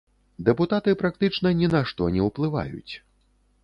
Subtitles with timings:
[0.47, 2.93] Дэпутаты практычна ні на што не ўплываюць.